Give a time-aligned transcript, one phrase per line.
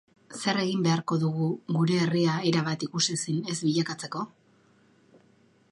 [0.43, 4.25] Zer egin beharko dugu gure herria erabat ikusezin ez bilakatzeko?